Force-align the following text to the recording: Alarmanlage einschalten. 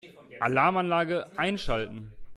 Alarmanlage 0.41 1.27
einschalten. 1.37 2.11